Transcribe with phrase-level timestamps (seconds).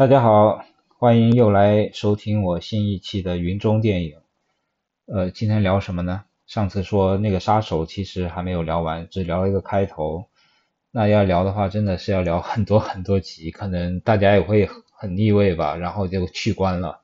[0.00, 0.64] 大家好，
[0.96, 4.14] 欢迎又来收听我新一期的云中电影。
[5.04, 6.22] 呃，今天聊什么呢？
[6.46, 10.24] 上次说那个杀手其实还没有聊完，只聊了一个开头。
[10.90, 17.00] 那要聊的话，真的是要聊很多很多集，可能大家也会很腻味吧，然后就去关了。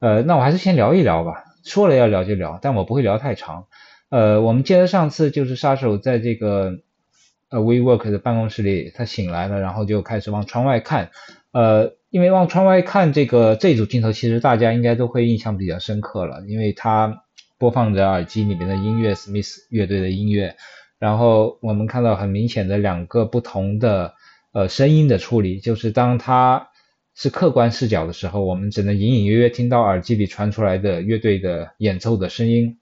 [0.00, 1.44] 呃，那我还是先聊一聊吧。
[1.62, 3.68] 说了要聊就聊，但我不会聊太长。
[4.08, 6.80] 呃，我们接着上次就是杀手在这个
[7.50, 11.12] 呃 WeWork 的办公室里，他醒来了，然后就开始往窗外看。
[11.52, 11.92] 呃。
[12.08, 17.24] 因为往窗外看，这个这组镜头其实大家应该都会印象比较深刻了，因为它
[17.58, 20.56] 播放着耳机里面的音乐，Smith 乐队的音乐，
[20.98, 24.14] 然后我们看到很明显的两个不同的
[24.52, 26.68] 呃声音的处理，就是当它
[27.14, 32.78] 是客观视角的时候，我们只能隐隐约约听到耳机里传出来的乐队的演奏的声音，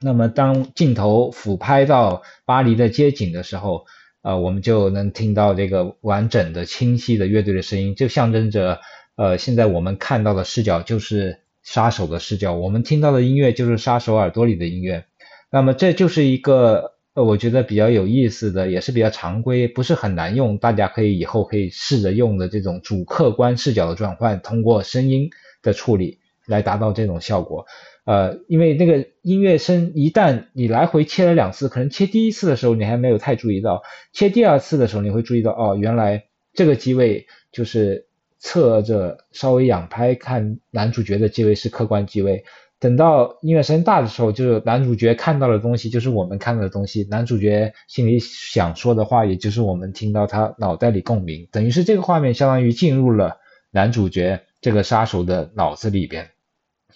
[0.00, 3.86] 那么当镜头俯拍到巴黎的街景的时候。
[4.22, 8.80] 呃，我们就能听到这个完整的、清晰的乐队的声音，就象征着，
[9.16, 15.04] 呃，现在我们看到的视角就是杀手的视角，我们听到的音乐就是杀手耳朵里的音乐。
[15.50, 25.30] 那么这就是一个，呃，我觉得比较有意思的，也是比较常规，不是很难用，大家可以以后可以试着用的这种主客观视角的转换，通过声音
[25.62, 27.66] 的处理来达到这种效果。
[28.04, 38.06] 呃，因为那个音乐声一旦你来回切了两次，可能切第一次的时候你还没有太注意到，切第二次的时候你会注意到，哦，原来这个机位就是
[38.40, 42.44] 侧着稍微仰拍看男主角的机位是客观机位。
[42.80, 53.36] 等到音乐声大的时候，就是男主角看到的东西就是我们看到的东西，男主角心里想说的话，也就是我们听到他脑袋里共鸣，等于是这个画面相当于进入了
[53.70, 56.30] 男主角这个杀手的脑子里边。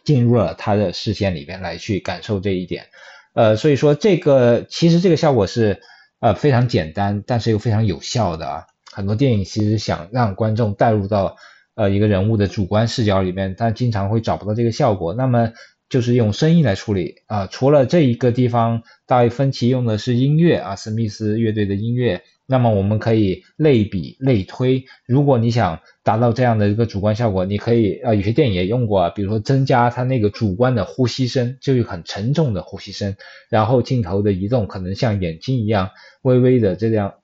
[0.04, 2.86] 进入了他的视线里边来去感受这一点，
[3.34, 5.80] 呃，所以说这个其实这个效果是
[6.20, 8.64] 呃非常简单，但是又非常有效的啊。
[8.92, 11.36] 很多电影其实想让观众带入到
[11.74, 15.12] 呃一个人物的主观视角里面，但经常会找不到这个效果。
[15.14, 15.52] 那么
[15.88, 17.46] 就是用声音来处理啊。
[17.46, 22.22] 除了这一个地方，大卫芬奇用的是音乐啊，史密斯乐队的音乐。
[22.48, 33.16] 那么我们可以类比类推，如果你想达到这样的一个主观效果，你可以啊，有些电影也用过啊，比如说增加它那个主观的呼吸声，就是很沉重的呼吸声，
[33.48, 35.90] 然后镜头的移动可能像眼睛一样
[36.22, 37.14] 微微的这样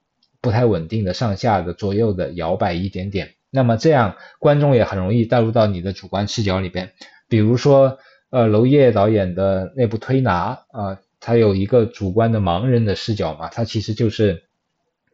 [0.41, 6.91] 不太稳定的上下的左右的摇摆一点点，那么这样观众也很容易带入到你的主观视角里边。
[7.29, 7.99] 比如说
[8.31, 14.43] 呃，娄烨导演的那部《推拿》啊，他有一个主观的盲人的视角嘛，他其实就是。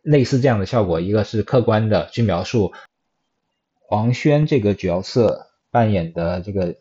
[0.08, 2.72] 类似这样的效果，一个是客观的去描述
[3.74, 6.76] 黄轩这个角色扮演的这个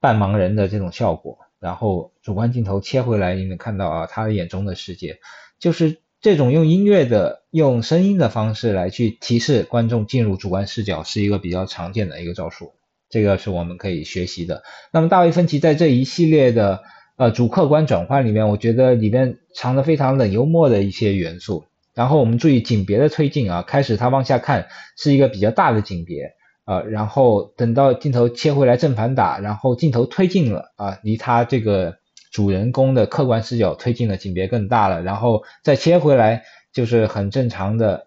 [0.00, 5.18] 半盲人的这种效果，然后主观镜头切回来，你能看到啊，他的眼中的世界，
[5.58, 12.72] 就是这种用音乐的、用声音的方式来去提示观众进入主观视角，是一个比较常见的一个招数，
[13.10, 14.62] 这个是我们可以学习的。
[14.92, 16.82] 那么大卫芬奇在这一系列的
[17.16, 21.66] 呃主客观转换里面，我觉得里面藏着非常冷幽默的一些元素。
[21.94, 26.32] 然后我们注意景别的推进啊，开始他往下看是一个比较大的景别
[26.64, 31.98] 啊，然后等到镜头切回来正反打，然后镜头推进了啊，离他这个
[32.30, 38.06] 主人公的客观视角推进了，景别更大了，然后再切回来就是很正常的，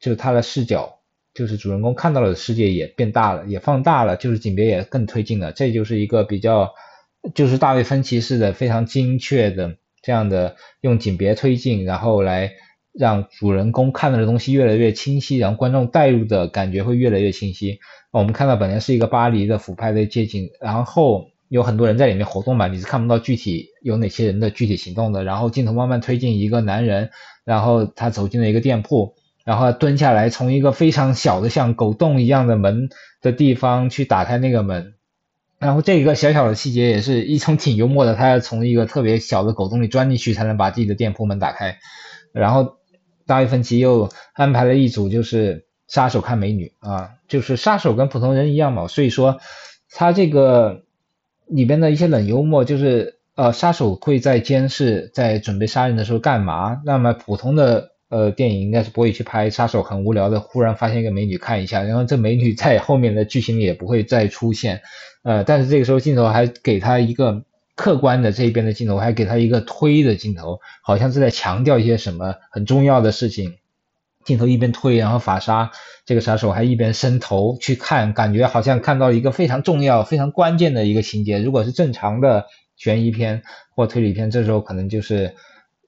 [0.00, 1.00] 就是他的视角，
[1.34, 6.72] 就是主人公看到了的世界也变大了，也放大了，就是景别也更推进了，这就是一个比较，
[7.34, 12.52] 就是大卫芬奇式的非常精确的这样的用景别推进，然后来。
[12.98, 17.78] 让主人公看到的东西越来越清晰，然后观众带入的感觉会越来越清晰。
[18.10, 25.22] 我们看到本来是一个巴黎的俯拍的街景，然后有很多人在里面活动嘛，你是看不到具体有哪些人的具体行动的。
[25.22, 27.10] 然后镜头慢慢推进一个男人，
[27.44, 29.14] 然后他走进了一个店铺，
[29.44, 32.88] 然后蹲下来从一个非常小的像狗洞一样的门
[33.20, 34.94] 的地方去打开那个门，
[35.58, 41.76] 然后这一个小小的细节也是一种挺幽默的，他要从一个特别小的狗洞里钻进去才能把自己的店铺门打开，
[42.32, 42.76] 然后。
[43.26, 49.38] 大卫芬奇又安排了一组，就是杀手看美女啊，就是杀手跟普通人一样嘛，所以说
[49.90, 50.84] 他这个
[51.46, 56.80] 里边的一些冷幽默，就是呃杀手会在监视，在准备杀人的时候干嘛？
[56.84, 64.82] 那么普通的呃电影应该是不会去拍杀手很无聊的忽然发现一个美女看一下，然后这美女在后面的剧情里也不会再出现，
[65.22, 67.44] 呃，但是这个时候镜头还给他一个。
[67.76, 73.58] 客观的这边的镜头还给他一个推的镜头，好像是在强调一些什么很重要的事情。
[74.24, 75.70] 镜头一边推，然后法沙
[76.04, 81.38] 这个杀手还一边伸头去看，感觉好像看到一个非常重要、非常关键的一个情节。
[81.38, 83.44] 如果是正常的悬疑片
[83.76, 85.36] 或推理片，这时候可能就是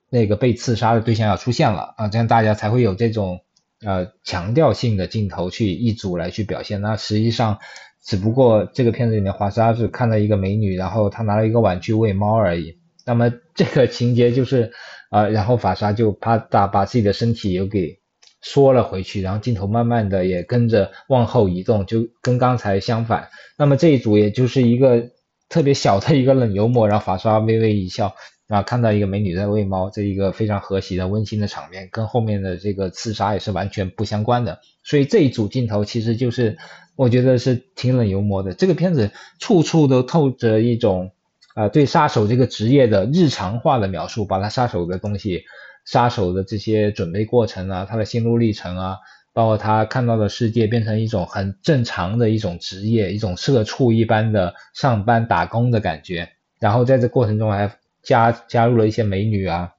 [0.08, 3.40] 那个被刺杀的对象要出现了啊，这样大家才会有这种
[3.84, 6.80] 呃强调性的镜头去一组来去表现。
[6.80, 7.58] 那实际上
[8.04, 12.78] 只不过这个片子里面华莎是看到一个美女，然后她拿了一个碗去喂猫而已。
[13.04, 14.72] 那么这个情节就是
[15.10, 18.00] 啊，然后法莎就啪嗒把自己的身体又给
[18.40, 23.28] 缩了回去，然后镜头慢慢的也跟着往后移动，就跟刚才相反。
[23.56, 25.10] 那么这一组也就是一个
[25.48, 28.14] 特别小的一个冷幽默，然后法莎微微一笑。
[28.48, 34.60] 啊，看到一个美女在喂猫，这一个非常和谐的温馨的场面，跟后面的这个刺杀也是完全不相关的。
[34.82, 36.56] 所以这一组镜头其实就是
[36.96, 38.54] 我觉得是挺冷幽默的。
[38.54, 41.12] 这个片子处处都透着一种
[41.54, 45.44] 啊对杀手这个职业的日常化的描述，把他杀手的东西、
[45.84, 48.96] 杀手的这些准备过程啊，他的心路历程啊，
[49.34, 56.30] 包括他看到的世界变成一种很正常的一种职业，一种社畜一般的上班打工的感觉。
[56.58, 57.76] 然后在这过程中还。
[58.08, 59.74] 加加入了一些美女啊，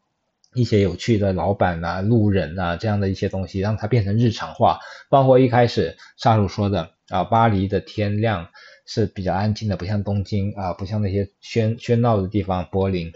[0.53, 4.77] 一些有趣的老板啊、路人啊这样的一些东西，让它变成日常化。
[5.09, 8.49] 包括一开始沙鲁说的啊，巴黎的天亮
[8.85, 13.11] 是比较安静的，不像东京啊，不像那些喧喧闹的地方柏林。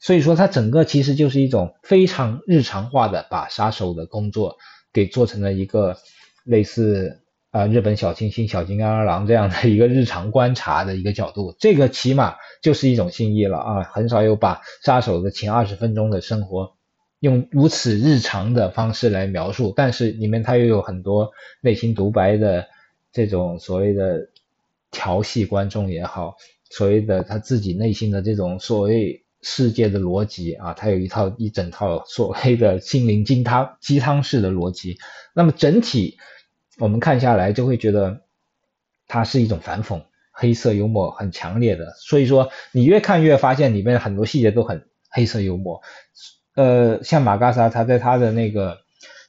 [0.00, 4.56] 所以说它整个其实就是一种非常日常化的，把杀手的工作
[4.92, 5.96] 给做成了一个
[6.42, 7.20] 类似。
[7.56, 13.82] 啊，日本小清新、小金刚二郎这样的一个日常观察的一个角度，这个起码就是一种新意了啊！
[13.82, 16.74] 很少有把杀手的前二十分钟的生活
[17.18, 21.30] 用如此日常的方式来描述，但是里面他又有很多
[21.62, 22.66] 内心独白的
[23.10, 24.28] 这种所谓的
[24.90, 26.34] 调戏观众也好，
[26.68, 34.98] 所谓的他自己内心的这种所谓世界的逻辑啊，他有一套一整套所谓的心灵鸡汤鸡汤式的逻辑，
[35.34, 36.18] 那么整体。
[36.78, 38.20] 我们看下来就会觉得
[39.08, 45.80] 它是一种反讽、黑色幽默很强烈的，所以说你越看越发现里面很多细节都很黑色幽默。
[46.54, 48.78] 呃，像马嘎萨他在他的那个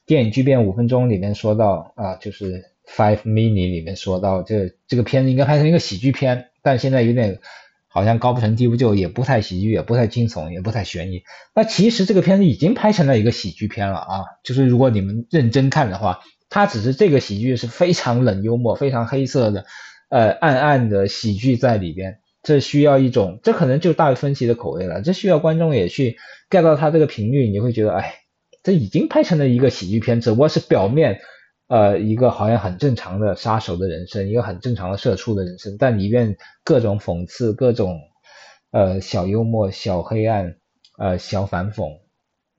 [0.04, 7.38] 电影巨变五分钟里面说到啊，就是 Five Mini 里面说到这这个片子应该拍成一个喜剧片，但现在有点
[7.86, 11.22] 好像高不成低不就，也不太喜剧，也不太惊悚，也不太悬疑。
[11.54, 16.20] 那其实这个片子已经拍成了一个喜剧片了啊，就是如果你们认真看的话。
[16.50, 19.64] 它只是这个喜剧是非常冷幽默、非常黑色的，
[20.08, 22.20] 呃，暗暗的喜剧在里边。
[22.42, 25.02] 这需要一种，这可能就大卫芬奇的口味了。
[25.02, 26.16] 这需要观众也去
[26.48, 28.14] get 到他这个频率，你会觉得，哎，
[28.62, 31.20] 这已经拍成了一个喜剧片，只不过是表面，
[31.66, 38.00] 呃，一个好像很正常的杀手的人生，一个很正常的社畜的人生，但里面各种讽刺、各种
[38.70, 40.56] 呃小幽默、小黑暗、
[40.96, 41.98] 呃小反讽，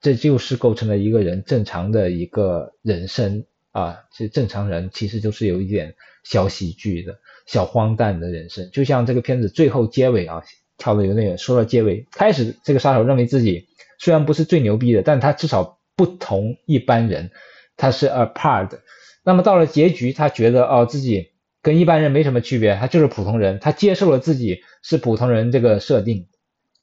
[0.02, 3.46] 这就是构成了一个人正常的一个人生。
[3.72, 10.44] 啊，这正常人其实就是有一点小喜剧的小荒诞的人生，就像这个片子最后结尾啊，
[10.78, 11.38] 跳的有点远。
[11.38, 13.68] 说到结尾，开始这个杀手认为自己
[14.00, 17.32] 虽然不是最牛逼的，但他至少不同一般人，
[17.78, 18.80] 他是 apart。
[19.24, 21.32] 那么到了结局，他觉得哦自己
[21.62, 26.28] 跟一般人没什么区别，他就是普通人，他接受了自己是普通人这个设定，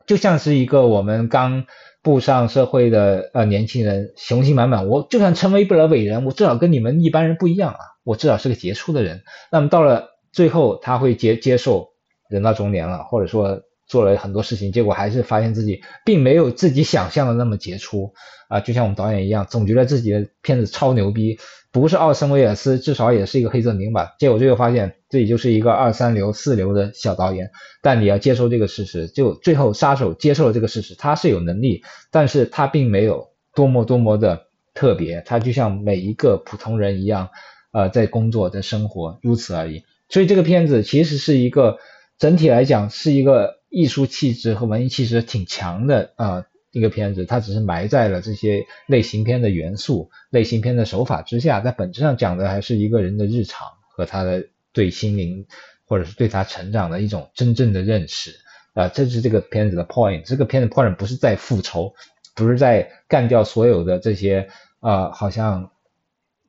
[0.06, 1.67] 就像是一个我们刚。
[2.03, 9.23] 步上社会的呃年轻人雄心满满，我就算成为不了伟人，我至少跟你们一般人不一样啊，我至少是个杰出的人。
[9.50, 11.88] 那么到了最后，他会接接受
[12.31, 18.12] 人到中年了，或者说做了很多事情，结果还是发现自己并没有自己想象的那么杰出
[18.48, 21.38] 啊，就像我们导演一样，总觉得自己的片子超牛逼。
[21.72, 24.14] 不是奥森威尔斯，至少也是一个黑泽明吧。
[24.18, 27.50] 结果最后发现自己就是一个二三流、四流的小导演。
[27.82, 37.28] 但你要接受这个事实，就最后杀手接受了这个事实，他是有能力，但是他并没有多么多么的特别，他就像每一个普通人一样，
[37.72, 39.84] 呃，在工作、在生活，如此而已。
[40.08, 41.76] 所以这个片子其实是一个
[42.19, 46.46] 整体来讲是一个艺术气质和文艺气质挺强的啊。
[46.73, 55.46] 一个片子，它只是埋在了这些类型片的元素、类型片的手法之下，在本质上讲的还是一个人的日常和他的对心灵
[55.87, 58.35] 或者是对他成长的一种真正的认识
[58.75, 60.23] 啊，这是这个片子的 point。
[60.27, 61.94] 这个片子 point 不是在复仇，
[62.35, 65.70] 不是在干掉所有的这些啊，好像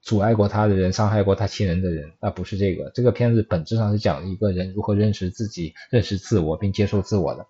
[0.07, 2.91] 阻碍过他的人、伤害过他亲人的人那，不是这个。
[2.95, 7.45] 这个片子本质上是讲一个人如何认识自己、认识自我并接受自我的。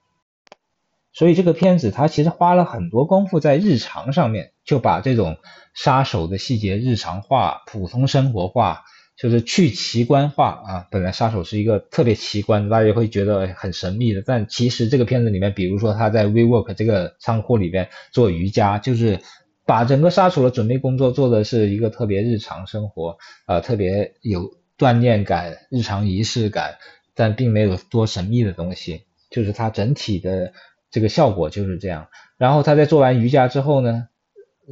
[1.13, 5.37] 所以这个片子它其实花了很多功夫在日常上面，就把这种
[5.75, 8.85] 杀手的细节日常化、普通生活化，
[9.15, 10.87] 就是去奇观化啊。
[10.89, 19.19] 本来杀手是一个特别奇观，大家会觉得很神秘的，但其实这个片子里面，比如说他在 WeWork 这个仓库里边做瑜伽，就是
[19.67, 26.77] 把整个杀手的准备工作做的是一个特别日常生活，呃，特别有锻炼感、日常仪式感，
[27.13, 30.53] 但并没有多神秘的东西，就是它整体的。
[30.89, 32.07] 这个效果就是这样。
[32.37, 34.07] 然后他在做完瑜伽之后呢，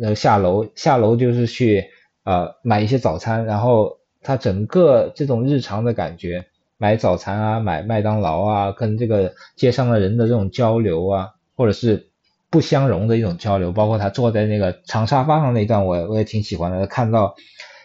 [0.01, 1.89] 呃，下楼下楼就是去
[2.23, 6.45] 呃买一些早餐，然后他整个这种日常的感觉，
[6.77, 12.07] 买早餐啊，买麦当劳啊，跟这个街上的人的这种交流啊，或者是
[12.55, 17.35] 不相容的一种交流，包括他坐在那个长沙发上那段，我我也挺喜欢的，看到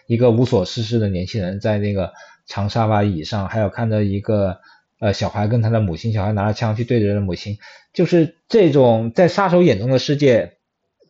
[0.07, 2.13] 一个无所事事的年轻人在那个
[2.45, 4.61] 长沙发椅上，还有看到一个。
[5.01, 7.57] 呃，小孩跟他的母亲，小孩拿着枪去对着的母亲，
[7.91, 10.57] 就是这种在杀手眼中的世界，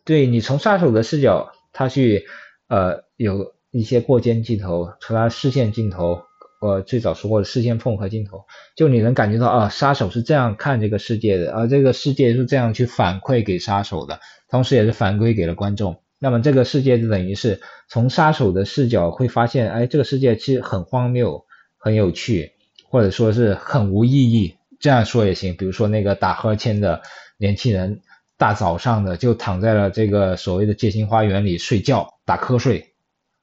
[0.05, 2.25] 对你从杀手的视角，他去
[2.69, 6.21] 呃有一些过肩镜头，从他视线镜头，
[6.61, 16.01] 我最早说过的视线缝合镜头，就你能感觉到啊，杀手是这样看这个世界的，而这个世界是这样去反馈给杀手的，同时也是反馈给了观众。
[16.19, 21.45] 那么这个世界就等于是从杀手的视角会发现，哎，这个世界其实很荒谬，
[21.77, 22.53] 很有趣。
[22.93, 25.55] 或者说是很无意义，这样说也行。
[25.55, 27.01] 比如说那个打呵欠的
[27.37, 28.01] 年轻人，
[28.37, 32.90] 大早上的就躺在了这个所谓的街心花园里睡觉打瞌睡，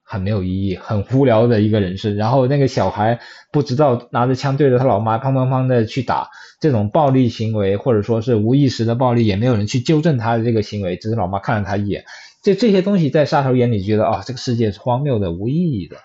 [0.09, 2.17] 很没有意义，很无聊的一个人生。
[2.17, 3.21] 然后那个小孩
[3.53, 12.05] 不知道拿着枪对着他老妈砰砰砰的去打，这种暴力行为或者说是无意识的暴力，也没有人去纠正他的这个行为，只是老妈看了他一眼。
[12.43, 15.97] 这这些东西在杀手眼里觉得啊，这个世界是荒谬的、无意义的。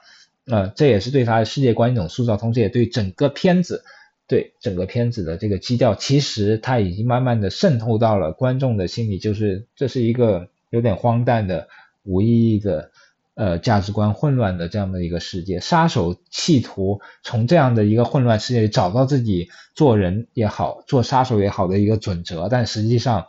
[0.45, 3.85] 呃，这也是对他的世界观一种塑造，同时也对整个片子，
[4.27, 11.69] 对整个片子的这个基调，其实他已经慢慢的渗透到了观众的心里，就是这是一个有点荒诞的、
[12.03, 12.91] 无意义的、
[13.35, 15.59] 呃价值观混乱的这样的一个世界。
[15.59, 23.27] 杀手企图从这样的一个混乱世界里找到自己做人也好、做杀手也好的一个准则，但实际上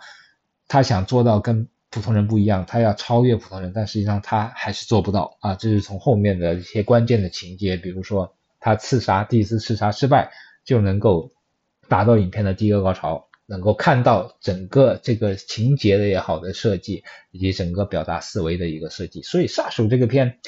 [0.68, 1.68] 他想做到跟。
[1.90, 5.54] 普通人不一样，他要超越普通人，但实际上他还是做不到啊！
[5.54, 10.32] 这是从后面的一些关键的情节，比如说他刺杀第一次刺杀失败，
[10.64, 11.30] 就能够
[11.88, 19.22] 达到影片的第一个高潮，能够看到整个这个情节的也好的设计，以及整个表达思维的一个设计。
[19.22, 20.38] 所以杀手这个片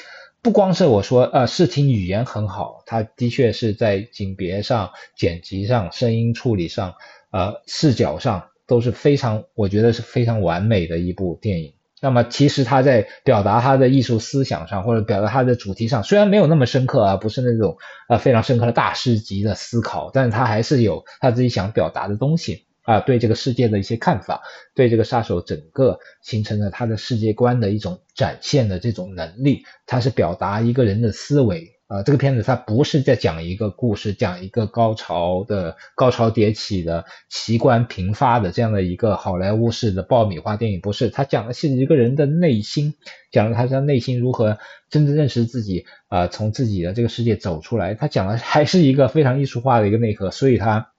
[0.41, 6.95] 不光是我说呃视听语言很好，它的确是在景别上、剪辑上、声音处理上、
[7.31, 8.49] 呃视角上。
[8.69, 11.75] 都是非常，我觉得是非常完美的一部电影。
[12.01, 17.77] 那么其实他在表达他的艺术思想上，或者表达他的主题上，虽然没有那么深刻啊，不是那种
[18.09, 24.41] 啊非常深刻的大师级的思考，但是他还是有他自己想表达的东西啊，对这个世界的一些看法，
[24.73, 31.73] 对这个杀手整个形成了他的世界观的一种展现的这种能力，他是表达一个人的思维。
[31.87, 42.95] 啊，这个片子它不是在讲一个故事，讲一个高潮的高潮迭起的奇观频发的这样的一个好莱坞式的爆米花电影，不是，它讲的是一个人的内心，
[43.31, 44.57] 讲了他在内心如何
[44.89, 50.91] 真正认识自己，啊，从自己的这个世界走出来，他讲的还是一个非常艺术化的一个内核，所以他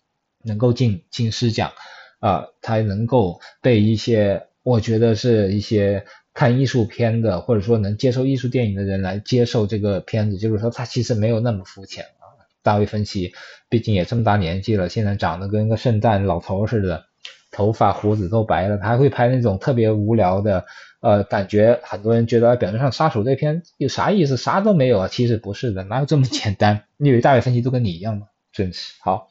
[0.42, 1.72] 能够进金狮奖，
[2.20, 6.04] 啊，他能够被一些我觉得是一些。
[6.34, 12.30] 看艺术片的，或者说能接受艺术电影的人来接受这个片子，就是说他其实没有那么肤浅啊。
[12.62, 13.32] 大卫芬奇
[13.68, 17.06] 毕竟也这么大年纪了，现在长得跟个圣诞老头似的，
[17.50, 20.64] 头发胡子都白了，他还会拍那种特别无聊的，
[21.00, 26.84] 呃，感觉很多人觉得表面上杀手这片有啥意思，啥都没有啊，其实不是的，哪有这么简单？
[26.98, 28.28] 你以为大卫芬奇都跟你一样吗？
[28.52, 29.28] 真是好。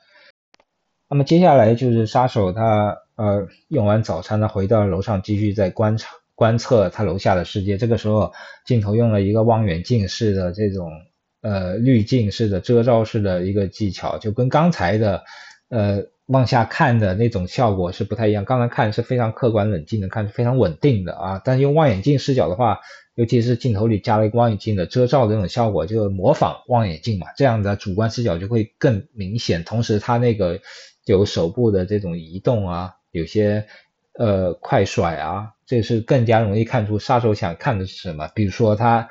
[1.09, 6.09] 那么接下来就是杀手他呃用完早餐，他回到楼上继续在观察。
[6.35, 8.31] 观测他楼下的世界，这个时候
[8.63, 10.91] 镜头用了一个望远镜式的这种
[11.41, 15.23] 呃滤镜式的遮罩式的一个技巧，就跟刚才的
[15.69, 18.45] 呃往下看的那种效果是不太一样。
[18.45, 22.81] 刚才看是非常客观冷静的，看是非常稳定的啊，但用望远镜视角的话，
[23.15, 29.63] 尤其是镜头里加了一个望远镜的遮罩的这种效果，就模仿望远镜嘛，这样的主观视角就会更明显。
[29.63, 30.59] 同时，它那个
[31.07, 33.65] 有手部的这种移动啊，有些。
[34.19, 38.27] 呃，快甩啊，这是更加容易看出杀手想看的是什么。
[38.29, 39.09] 比如说，他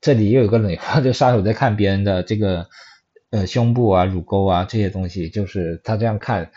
[0.00, 2.66] 这里又有个冷，就杀手在看别人的这个
[3.28, 6.50] 呃胸部啊、乳沟啊这些东西，就是他这样看，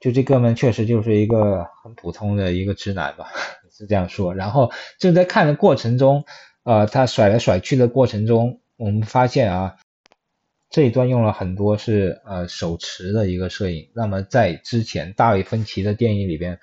[0.00, 3.28] 就这哥们确实就是一个很普通的一个直男吧，
[3.70, 4.34] 是这样说。
[4.34, 6.24] 然后正在看的过程中，
[6.62, 9.76] 呃，他甩来甩去的过程中，我们发现啊，
[10.76, 13.88] 这一段用了很多是呃手持的一个摄影。
[13.94, 16.58] 那么在之前大卫芬奇的电影里边。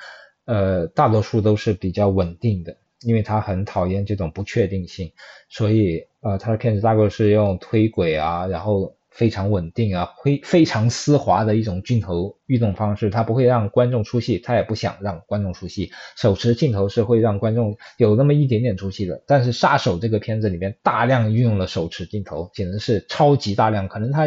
[0.46, 5.14] 呃，大多数都是比较稳定的，因为他很讨厌这种不确定性，
[5.48, 15.92] 所以呃，他的片子大概是用推轨啊，然后非常稳定啊，非非常丝滑的一种镜头运动方式，它不会让观众出戏，它也不想让观众出戏。
[16.18, 24.26] 手持镜头是会让观众有那么一点点出戏的，但是杀手这个片子里面大量运用了手持镜头，简直是超级大量，可能他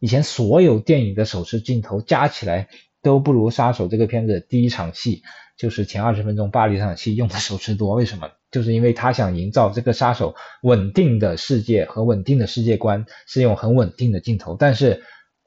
[0.00, 2.68] 以前所有电影的手持镜头加起来。
[3.04, 5.22] 都不如杀手这个片子第一场戏，
[5.56, 7.94] 就是前二十分钟巴黎这场戏用的手持多。
[7.94, 8.30] 为什么？
[8.50, 14.56] 就是因为他想营造这个杀手稳定的世界和稳定的世界观，是用很稳定的镜头。
[14.58, 15.02] 但是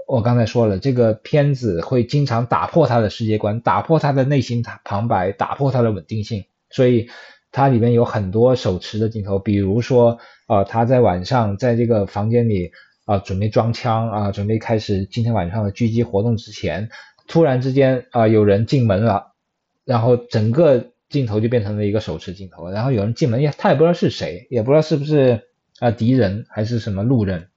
[0.07, 6.45] 我刚才说了，这个片子会经常打破他的世界观，打破他的内心旁白，打破他的稳定性。
[6.69, 7.09] 所以
[7.51, 12.71] 它里面有很多手持的镜头，比如说啊，他在晚上在这个房间里
[13.05, 16.89] 啊准备装枪啊，准备开始今天晚上的狙击活动之前。
[17.27, 19.34] 突然之间啊，有人进门了，
[19.86, 25.48] 然后整个镜头就变成了一个手持镜头，然后有人进门也他也不知道是谁，也不知道是不是
[25.79, 27.50] 啊敌人还是什么路人，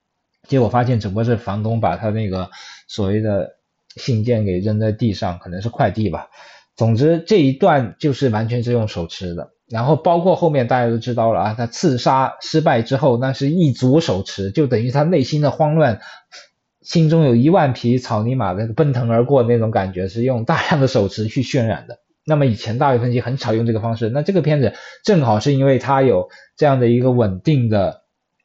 [0.48, 2.50] 结果发现只不过是房东把他那个
[2.88, 3.56] 所谓的
[3.96, 6.28] 信件给扔在地上，可能是快递吧。
[6.76, 16.00] 总之这一段就是完全是用手持的，然后包括后面大家都知道了啊，他刺杀失败之后，那是一组手持，就等于他内心的慌乱。
[16.82, 21.98] 心中有一万匹草泥马的奔腾而过那种感觉，是用大量的手持去渲染的。
[22.24, 28.02] 那么以前大卫芬奇很少用这个方式，那这个片子正好是因为它有这样的一个稳定的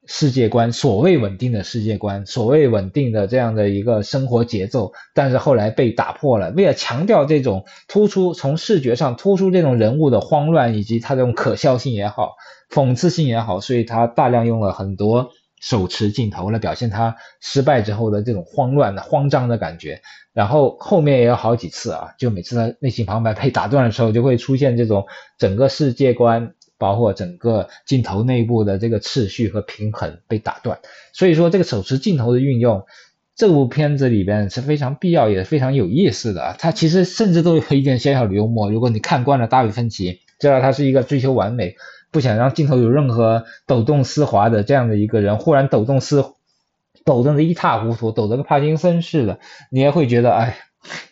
[0.08, 6.52] 世界观，所谓稳定的世界观，所谓稳定的这样的一个生活节奏，但是后来被打破了。
[6.52, 12.34] 为了强调这种突出，从视觉上突出这种人物的慌乱以及他这种可笑性也好，
[12.74, 15.32] 讽刺性也好，所以他大量用了很多。
[15.66, 20.00] 手持镜头来表现他失败之后的这种慌乱的慌张的感觉，
[20.32, 25.08] 然后后面也有好几次啊，就每次他内心旁白被打断的时候，就会出现这种
[25.40, 30.78] 整个世界观，包括整个镜头内部的这个次序和平衡被打断。
[31.14, 32.86] 所以说这个手持镜头的运用，
[33.36, 36.56] 这部片子里边是非常必要也非常有意思的。
[36.60, 38.70] 它其实甚至都有一点小小的幽默。
[38.70, 41.76] 如果你看惯了大卫芬奇，知道他是一个追求完美。
[42.16, 46.24] 不想让镜头有任何抖动丝滑的这样的一个人，忽然抖动丝，
[47.04, 50.58] 抖动的一塌糊涂，抖得跟帕金森似的，你也会觉得哎，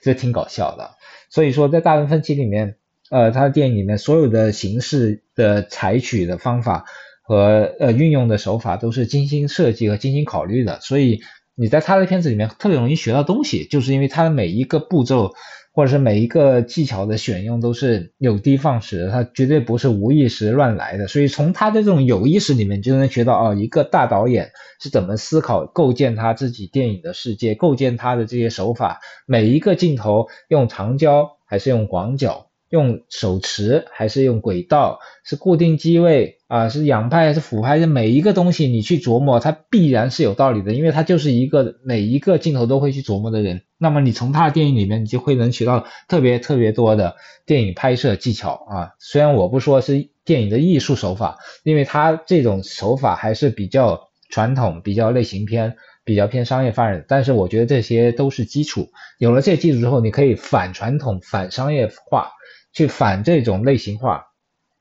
[0.01, 0.91] 这挺搞笑的。
[1.29, 2.77] 所以说，在大分分期里面，
[3.09, 6.85] 呃，他的电影里面所有的形式的采取的方法
[7.21, 11.19] 和呃运用的手法都是精心设计和精心考虑的，所以
[11.53, 15.33] 你在他的片子里面特别容易学到东西，就是因为他的每一个步骤。
[15.73, 21.07] 或者是每一个技巧的选用都是有的放矢，他绝对不是无意识乱来的。
[21.07, 32.49] 所以从他的这种有意识里面就能学到，哦，一个大导演是怎么思考构建他自己电影的世界，构建他的这些手法，每一个镜头用长焦还是用广角。
[32.73, 43.61] 用手持还是用轨道，是固定机位啊，是仰拍还是俯拍，这每一个东西你去琢磨，它必然是有道理的，因为他就是一个每一个镜头都会去琢磨的人。
[43.77, 48.93] 那么你从他的电影里面，你就会能学到特别特别多的电影拍摄技巧啊。
[48.97, 58.89] 虽然我不说是电影的艺术手法，因为他这种手法还是比较传统、比较类型片、比较偏商业发展，但是我觉得这些都是基础。
[59.19, 62.31] 有了这基础之后，你可以反传统、反商业化。
[62.73, 64.33] 去反这种类型化，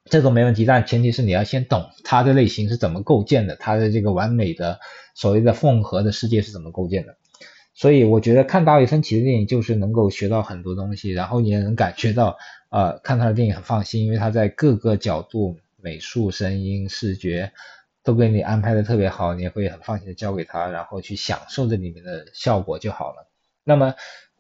[0.06, 4.80] 这个没问题，但前提是你要先懂它的类型是怎么构建的，它的这个完美的
[5.14, 7.16] 所谓的缝合的世界是怎么构建的。
[7.74, 12.38] 所以我觉得看大卫芬奇的电影就是能够学到很多东西，然后你也能感觉到，
[12.70, 17.52] 呃，看他的电影很放心，因为他在各个角度、美术、声音、视觉
[18.02, 23.28] 都给你安排的特别好，你也会很放心的交给他，然后去享受这里面的效果就好了。
[23.64, 23.94] 那么。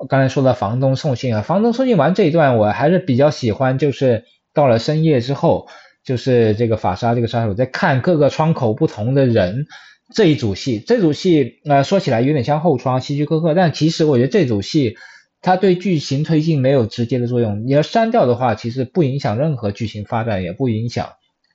[0.08, 5.68] 刚才说的房东送信啊，房东送信完这一段，我还是比较喜欢，就是到了深夜之后，
[6.04, 9.66] 就是这个法沙这个杀手在看各个窗口不同的人
[10.14, 14.96] 这一组戏，这组戏呃说起来有点像后窗，希区柯克，但其实我觉得这组戏
[15.40, 21.10] 它对剧情推进没有直接的作用，你要删掉的话，其实不影响任何剧情发展，也不影响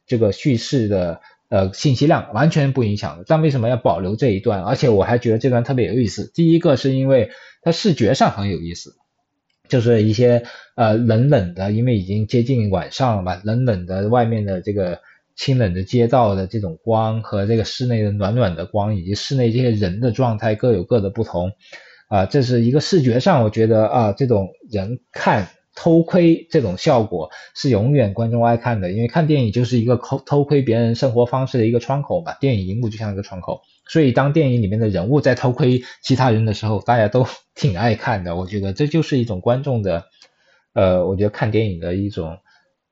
[0.06, 3.24] 这个叙事的呃信息量，完全不影响的。
[3.28, 4.64] 但为什么要保留这一段？
[4.64, 7.30] 而且我还觉得这段特别有意思，第一个是因为。
[7.64, 8.96] 它视觉上很有意思，
[9.68, 10.44] 就是一些
[10.76, 15.02] 呃冷冷的，因为已经接近晚上了嘛，冷冷的外面的这个
[15.36, 21.52] 清冷的街道的这种光和这个室内的暖暖的光，以及室内这些人的状态各有各的不同
[22.08, 33.62] 啊，这是一个视觉上，我觉得啊，这种人看偷窥这种效果是永远观众爱看的，因为看电影就是一个偷偷窥别人生活方式的一个窗口嘛，电影荧幕就像一个窗口。
[33.88, 38.36] 所以，当电影里面的人物在偷窥其他人的时候，大家都挺爱看的。
[38.36, 40.06] 我觉得这就是一种观众的，
[40.74, 42.40] 呃，我觉得看电影的一种，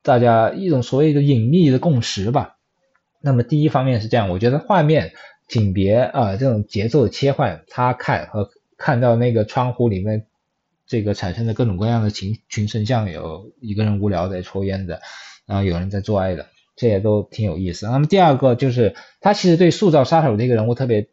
[0.04, 2.58] 大家一种所谓的隐秘的共识吧。
[3.20, 5.12] 那么，第一方面是这样，我觉得画面、
[5.48, 10.28] 景别啊，这种节奏的切换，他看和看到那个窗户里面
[10.88, 15.02] 这个产生的各种各样的群群神像，有一个人无聊在抽烟的，
[15.46, 16.48] 然后有人在做爱的。
[16.78, 17.86] 这也都挺有意思。
[17.86, 21.08] 那么第二个就是，他其实对塑造杀手这个人物特别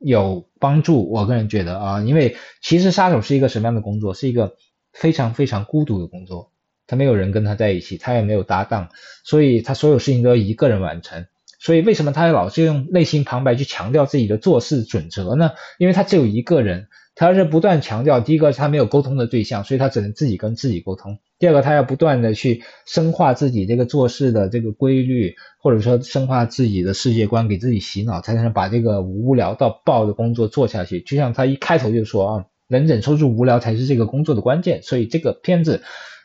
[0.00, 1.08] 有帮助。
[1.08, 4.12] 我个人觉得啊，因为其实杀手是一个什么样的工作？
[4.12, 4.56] 是一个
[4.92, 6.50] 非常非常孤独的工作，
[6.88, 8.88] 他没有人跟他在一起，他也没有搭档，
[9.22, 11.26] 所以他所有事情都要一个人完成。
[11.60, 15.52] 所以为什么他老是用内心旁白去强调自己的做事准则呢？
[15.78, 31.00] 因为他只有一个人，他是不断强调，第一个是他没有沟通的对象，所以他只能自己跟自己沟通；第二个他要不断的去深化自己这个做事的这个规律，或者说深化自己的世界观，给自己洗脑，才能把这个无聊到爆的工作做下去。
[31.00, 34.82] 就像他一开头就说啊，能忍受住无聊才是这个工作的关键。
[34.82, 35.82] 所以这个片子，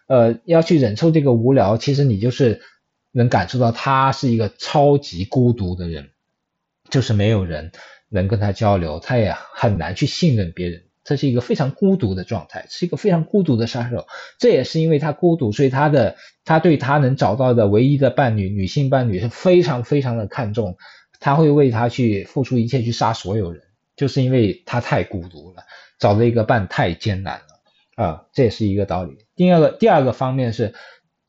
[0.08, 2.62] 呃，要去忍受这个无聊，其实你就是。
[3.12, 6.12] 能感受到他是一个超级孤独的人，
[6.92, 7.72] 就是没有人
[8.10, 14.08] 能跟他交流，他也很难去信任别人，这是一个非常孤独的状态，是一个非常孤独的杀手。
[14.40, 20.78] 这也是因为他孤独，所以他的他对他能找到的唯一的伴侣，女性伴侣是非常非常的看重，
[21.20, 23.62] 他会为他去付出一切去杀所有人，
[23.96, 25.64] 就是因为他太孤独了，
[26.00, 29.18] 找了一个伴太艰难了啊，这也是一个道理。
[29.36, 30.74] 第二个第二个方面是。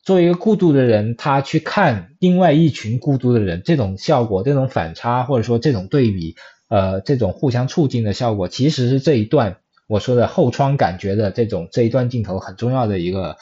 [0.03, 6.35] 作为一个孤独的人，他去看另外一群孤独的人，这种效果、这种反差，或者说这种对比，
[6.71, 9.57] 呃，这种互相促进的效果，其实是这一段
[9.87, 13.35] 我说的后窗感觉的这种这一段镜头很重要的一个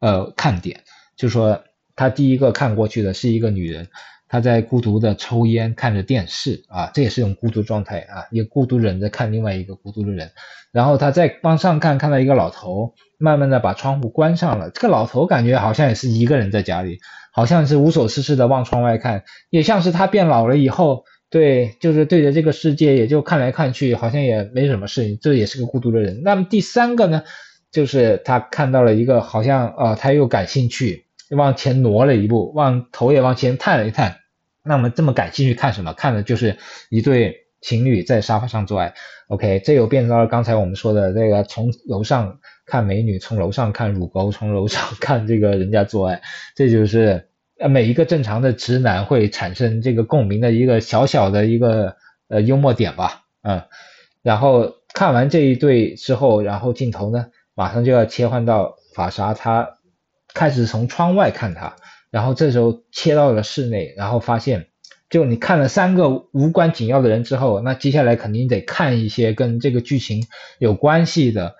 [0.00, 0.82] 呃看点，
[1.16, 1.64] 就是说
[1.96, 3.88] 他第一个看过去的是一个女人。
[4.30, 10.32] 他在孤独的抽烟，看着电视啊，这也是一种孤独状态啊，一个孤独人在看另外一个孤独的人。
[10.70, 14.68] 然后他再往上看，看到一个老头，慢慢的把窗户关上了。
[14.68, 16.98] 这个老头感觉好像也是一个人在家里，
[17.32, 26.22] 好像是无所事事的往窗外看，也像是他变老了以后，对，就是对着这个世界也就看来看去，好像也没什么事情，这也是个孤独的人。
[26.24, 27.24] 那么第三个呢，
[27.70, 31.04] 就是他看到了一个好像啊，他又感兴趣。
[31.30, 34.16] 往前挪了一步，往头也往前探了一探。
[34.64, 35.92] 那么这么感兴趣看什么？
[35.92, 36.56] 看的就是
[36.88, 38.94] 一对情侣在沙发上做爱。
[39.26, 46.22] OK，这又变成了刚才我们说的这个从楼上看美女，从楼上看乳沟，从楼上看这个人家做爱。
[46.56, 47.28] 这就是
[47.58, 51.96] 呃每一个正常的直男会产生这个共鸣的一个小小的一个
[52.28, 53.24] 呃幽默点吧。
[53.42, 53.62] 嗯，
[54.22, 59.74] 然后看完这一对之后，然后镜头呢马上就要切换到法沙他。
[60.34, 61.76] 开始从窗外看他，
[62.10, 64.66] 然后这时候切到了室内，然后发现，
[65.08, 70.26] 就你看了三个无关紧要的人之后，那接下来肯定得看一些跟这个剧情
[70.58, 71.56] 有关系的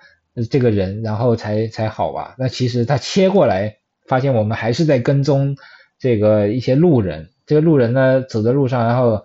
[0.51, 2.35] 这个人，然后才才好吧。
[2.37, 5.57] 那其实他切过来，发现我们还是在跟踪
[5.99, 9.23] 这个一些路人，这个路人呢走在路上，然后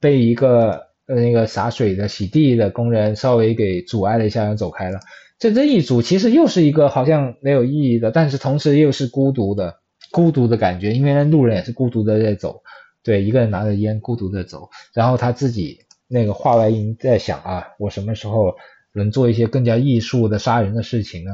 [0.00, 5.00] 被一个那个洒水的洗地的工人稍微给阻碍了一下，然后走开了。
[5.38, 9.80] 这这一组其实又是一个好像没有意义的，但是同时又是孤独的，
[10.10, 12.62] 孤独的感觉，因为那路人也是孤独的在走，
[13.02, 18.54] 对，一个人拿着烟孤独的走，然后他自己那个话外音在想啊，我什么时候
[18.92, 21.30] 能做一些更加艺术的杀人的事情呢？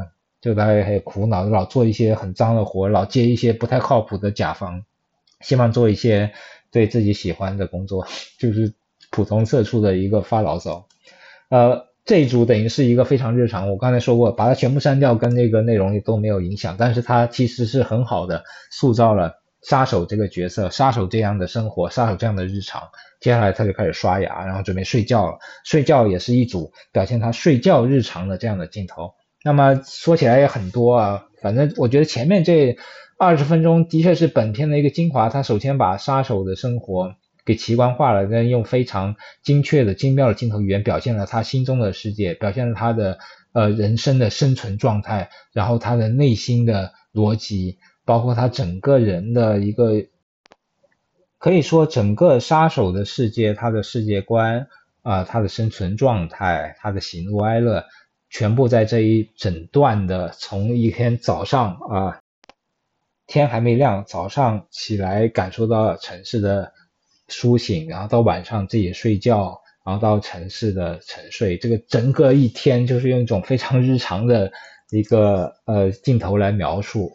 [0.47, 4.85] 就大概还苦恼，老做一些很脏的活，老接一些不太靠谱的甲方，
[5.41, 6.33] 希望做一些
[6.71, 8.07] 对自己喜欢的工作，
[8.39, 8.73] 就是
[9.11, 10.87] 普通社畜的一个发牢骚，
[11.51, 11.85] 呃。
[12.07, 22.81] 这一组等于是一个非常日常，我刚才说过，把它全部删掉，跟那个内容也都没有影响，但是它其实是很好的塑造了杀手这个角色，杀手这样的生活，杀手这样的日常。
[23.19, 29.15] 接下来他就开始刷牙，然后准备睡觉了，睡觉也是一组表现他睡觉日常的这样的镜头。
[29.47, 32.77] 那么说起来也很多啊，反正我觉得前面这
[33.17, 35.29] 二十分钟的确是本片的一个精华。
[35.29, 37.15] 他首先把杀手的生活。
[37.45, 43.19] 给奇观化了，跟用非常精确的、精妙的镜头语言表现了他心中的世界，表现了他的
[43.53, 50.07] 呃人生的生存状态，然后他的内心的逻辑，包括他整个人的一个，
[51.39, 54.67] 可以说整个杀手的世界，他的世界观
[55.03, 57.85] 啊，他的生存状态，他的喜怒哀乐，
[58.39, 62.21] 全部在这一整段的从一天早上啊，
[63.27, 66.75] 天还没亮，早上起来感受到城市的。
[67.29, 74.53] 苏醒，然后到晚上自己睡觉，然后到城市的沉睡，这个整个一天就是用一种非常日常的
[74.91, 77.11] 一个呃镜头来描述，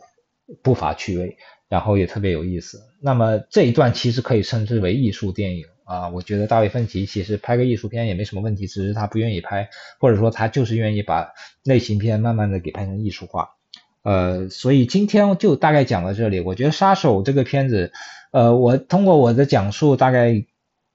[0.62, 1.38] 不乏趣味，
[1.70, 2.82] 然后也特别有意思。
[3.00, 11.34] 那么这一段其实可以称之为艺术电影啊，我觉得大卫芬奇其实拍个艺术片也没什么问题，只是他不愿意拍，或者说他就是愿意把
[11.66, 13.50] 类型片慢慢的给拍成艺术化。
[14.02, 16.40] 呃，所以今天就大概讲到这里。
[16.40, 17.92] 我觉得《杀手》这个片子，
[18.32, 20.46] 呃，我通过我的讲述，大概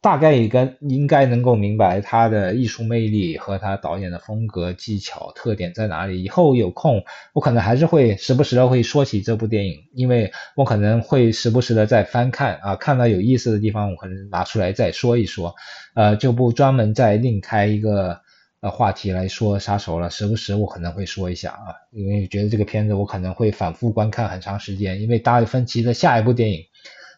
[0.06, 6.22] 大概也跟应该能够明白他的艺术魅力和他导演的风格、技巧、特点在哪里。
[6.22, 15.56] 以后有空，我可能还是会时不时的会说起这部电影，因为我可能会时不时的再翻看啊，看到有意思的地方，我可能拿出来再说一说，
[15.96, 18.20] 呃，就不专门再另开一个。
[18.60, 26.64] 呃话题来说杀手了，时不时我可能会说一下啊，因为觉得这个片子我可能会反复观看很长时间，因为达芬奇的下一部电影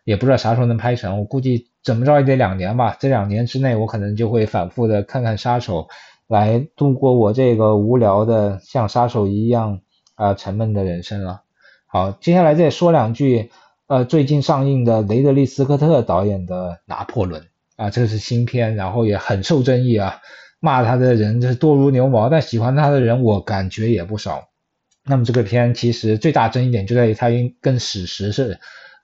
[0.05, 5.89] 也不知道啥时候能拍成，我估计怎么着也得两年吧，这两年之内我可能就会反复的看看杀手，
[6.27, 9.81] 来度过我这个无聊的像杀手一样
[10.15, 11.41] 啊沉闷的人生了。
[11.87, 13.51] 好，接下来再说两句。
[13.87, 17.41] 呃，最近上映的雷德利·斯科特导演的《拿破仑》
[17.77, 20.21] 啊，这个是新片，然后也很受争议啊，
[20.61, 24.49] 骂他的人就是多如牛毛，但喜欢他的人我感觉也不少。
[25.07, 27.29] 那么这个片其实最大争议点就在于它
[27.63, 28.61] 跟史实是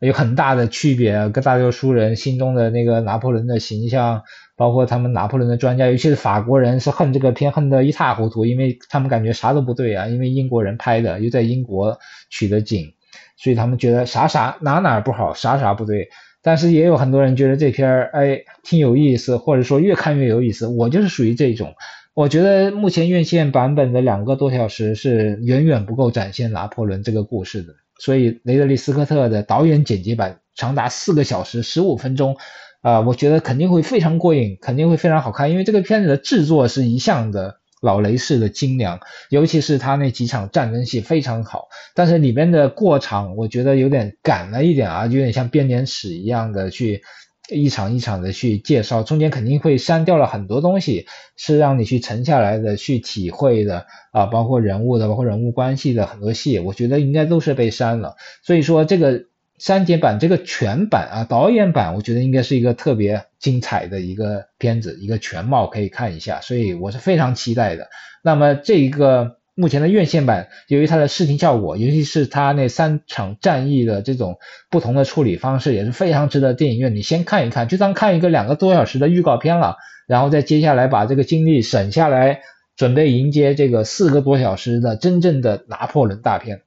[0.07, 4.23] 有很大的区别啊，跟大多数人心中的那个拿破仑的形象，
[4.57, 11.99] 包括他们拿破仑的专家，尤其是法国人是恨这个片恨得一塌糊涂，因为他们感觉啥都不对啊，因为英国人拍的，又在英国
[12.31, 12.93] 取的景。
[13.37, 16.09] 所以他们觉得啥啥哪哪不好，啥啥不对。
[16.43, 20.67] 但是也有很多人觉得这片儿哎挺有意思，或者说越看越有意思。
[20.67, 21.75] 我就是属于这种。
[22.15, 27.75] 我觉得目前院线版本的两个多小时是远远不够展现拿破仑这个故事的。
[27.99, 32.37] 所以雷德利·斯科特的导演剪辑版长达四个小时十五分钟，
[32.83, 37.61] 啊，我觉得肯定会非常过瘾，肯定会非常好看，因为这个片子的制作是一向的。
[37.83, 47.03] 老雷式的精良，尤其是他那几场战争戏非常好，但是里边的过场我觉得有点赶了一点啊，有点像编年史一样的去
[47.51, 59.25] 一场一场的去介绍，中间肯定会删掉了很多东西，是让你去沉下来的去体会的啊，包括人物的，包括人物关系的很多戏，我觉得应该都是被删了，所以说这个。
[59.57, 67.89] 删减版这个全版啊，导演版我觉得应该是一个特别精彩的一个片子，一个全貌可以看一下，所以我是非常期待的。
[68.21, 74.39] 那么这一个目前的院线版，由于它的视听效果，尤其是它那三场战役的这种
[74.69, 82.41] 不同的处理方式，也是非常值得电影院你先看一看，就当看一个两个多小时的预告片了，然后再接下来把这个精力省下来，
[82.77, 86.63] 准备迎接这个四个多小时的真正的拿破仑大片。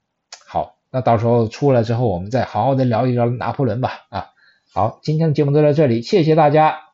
[0.45, 4.05] 好那到时候出来之后，我们再好好的聊一聊拿破仑吧。
[4.09, 4.27] 啊，
[4.73, 6.86] 好，今天的节目就到这里，谢谢大家。